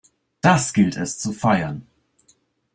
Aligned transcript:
Das 0.41 0.73
gilt 0.73 0.97
es 0.97 1.19
zu 1.19 1.31
feiern! 1.31 1.85